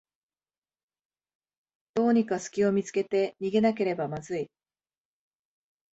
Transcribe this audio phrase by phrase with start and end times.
[1.93, 4.49] どうにかすきを見つけて逃げなければまずい